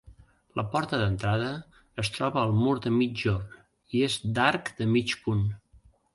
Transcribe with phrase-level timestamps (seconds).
[0.59, 1.51] La porta d'entrada
[2.05, 3.55] es troba al mur de migjorn
[3.99, 5.47] i és d'arc de mig punt.